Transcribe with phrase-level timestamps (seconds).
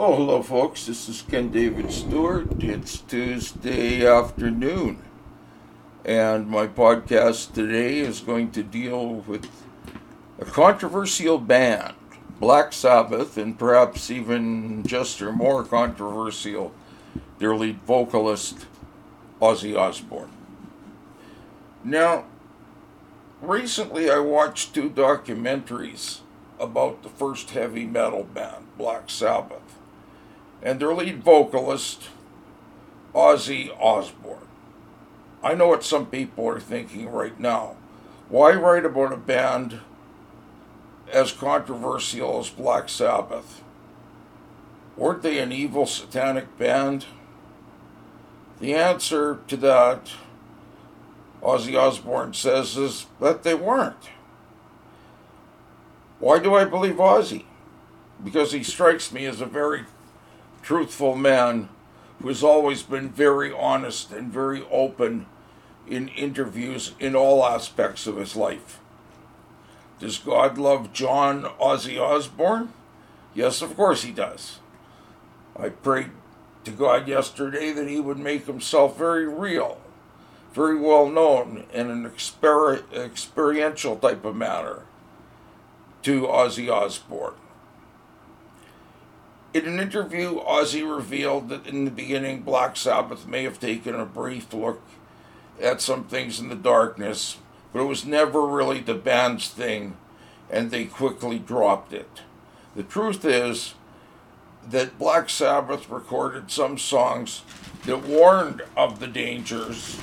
[0.00, 0.86] Oh, hello, folks.
[0.86, 2.62] This is Ken David Stewart.
[2.62, 5.02] It's Tuesday afternoon,
[6.04, 9.50] and my podcast today is going to deal with
[10.38, 11.94] a controversial band,
[12.38, 16.72] Black Sabbath, and perhaps even just or more controversial,
[17.40, 18.66] their lead vocalist,
[19.42, 20.30] Ozzy Osbourne.
[21.82, 22.26] Now,
[23.42, 26.20] recently I watched two documentaries
[26.60, 29.77] about the first heavy metal band, Black Sabbath
[30.62, 32.08] and their lead vocalist,
[33.14, 34.48] Ozzy Osbourne.
[35.42, 37.76] I know what some people are thinking right now.
[38.28, 39.80] Why write about a band
[41.12, 43.62] as controversial as Black Sabbath?
[44.96, 47.06] Weren't they an evil satanic band?
[48.60, 50.10] The answer to that,
[51.40, 54.10] Ozzy Osbourne says, is that they weren't.
[56.18, 57.44] Why do I believe Ozzy?
[58.22, 59.84] Because he strikes me as a very
[60.62, 61.68] truthful man
[62.20, 65.26] who has always been very honest and very open
[65.88, 68.80] in interviews in all aspects of his life.
[70.00, 72.72] Does God love John Ozzy Osbourne?
[73.34, 74.58] Yes, of course he does.
[75.58, 76.10] I prayed
[76.64, 79.80] to God yesterday that he would make himself very real,
[80.52, 84.82] very well known in an exper- experiential type of manner
[86.02, 87.34] to Ozzy Osbourne.
[89.54, 94.04] In an interview, Ozzy revealed that in the beginning, Black Sabbath may have taken a
[94.04, 94.82] brief look
[95.60, 97.38] at some things in the darkness,
[97.72, 99.96] but it was never really the band's thing,
[100.50, 102.20] and they quickly dropped it.
[102.76, 103.74] The truth is
[104.68, 107.42] that Black Sabbath recorded some songs
[107.86, 109.98] that warned of the dangers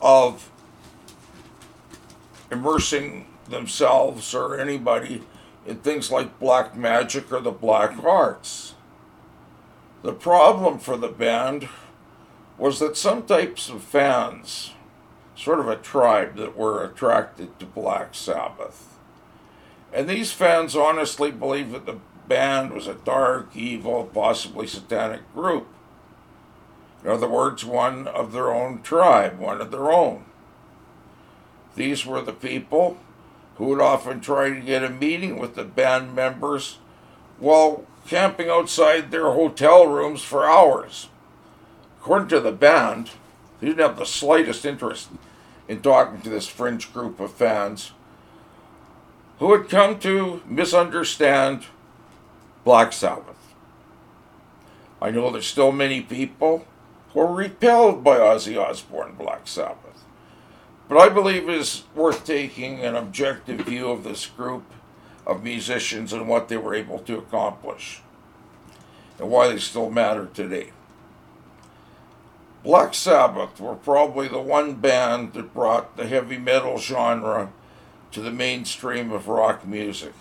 [0.00, 0.48] of
[2.52, 5.22] immersing themselves or anybody
[5.66, 8.74] in things like black magic or the black arts.
[10.02, 11.68] The problem for the band
[12.56, 14.72] was that some types of fans,
[15.34, 18.98] sort of a tribe that were attracted to Black Sabbath,
[19.92, 21.98] and these fans honestly believed that the
[22.28, 25.66] band was a dark, evil, possibly satanic group.
[27.02, 30.24] In other words, one of their own tribe, one of their own.
[31.74, 32.98] These were the people
[33.60, 36.78] who would often try to get a meeting with the band members
[37.38, 41.10] while camping outside their hotel rooms for hours.
[42.00, 43.10] According to the band,
[43.60, 45.10] they didn't have the slightest interest
[45.68, 47.92] in talking to this fringe group of fans
[49.40, 51.66] who had come to misunderstand
[52.64, 53.52] Black Sabbath.
[55.02, 56.66] I know there's still many people
[57.12, 60.02] who are repelled by Ozzy Osbourne Black Sabbath.
[60.90, 64.64] But I believe it is worth taking an objective view of this group
[65.24, 68.02] of musicians and what they were able to accomplish
[69.16, 70.72] and why they still matter today.
[72.64, 77.52] Black Sabbath were probably the one band that brought the heavy metal genre
[78.10, 80.14] to the mainstream of rock music.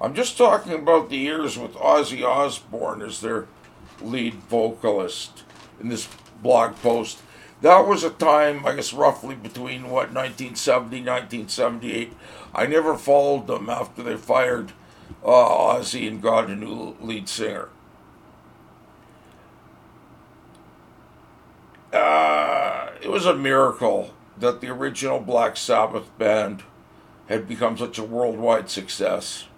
[0.00, 3.46] I'm just talking about the years with Ozzy Osbourne as their
[4.02, 5.44] lead vocalist
[5.80, 6.08] in this
[6.42, 7.20] blog post
[7.64, 12.12] that was a time, I guess, roughly between what 1970, 1978.
[12.54, 14.72] I never followed them after they fired
[15.24, 17.70] uh, Ozzy and got a new lead singer.
[21.90, 26.64] Uh, it was a miracle that the original Black Sabbath band
[27.30, 29.48] had become such a worldwide success.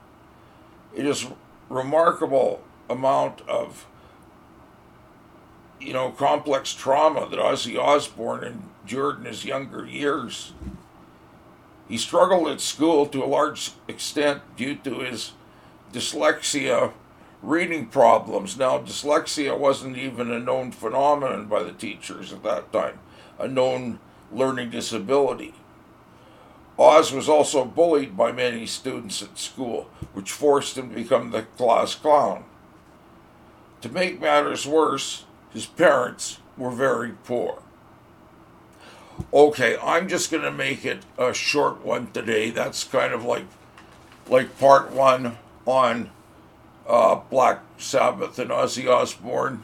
[0.94, 1.26] It is
[1.68, 3.84] remarkable amount of
[5.80, 10.52] you know, complex trauma that Ozzy Osbourne endured in his younger years.
[11.88, 15.32] He struggled at school to a large extent due to his
[15.92, 16.92] dyslexia
[17.42, 18.56] reading problems.
[18.56, 22.98] Now, dyslexia wasn't even a known phenomenon by the teachers at that time,
[23.38, 24.00] a known
[24.32, 25.54] learning disability.
[26.78, 31.42] Oz was also bullied by many students at school, which forced him to become the
[31.42, 32.44] class clown.
[33.80, 35.24] To make matters worse,
[35.56, 37.62] his parents were very poor.
[39.32, 42.50] Okay, I'm just going to make it a short one today.
[42.50, 43.46] That's kind of like
[44.28, 46.10] like part one on
[46.86, 49.62] uh, Black Sabbath and Ozzy Osbourne.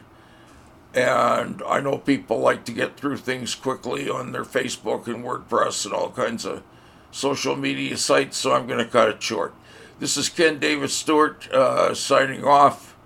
[0.95, 5.85] And I know people like to get through things quickly on their Facebook and WordPress
[5.85, 6.63] and all kinds of
[7.11, 9.53] social media sites, so I'm going to cut it short.
[9.99, 12.97] This is Ken David Stewart uh, signing off,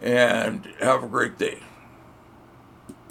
[0.00, 1.58] and have a great day.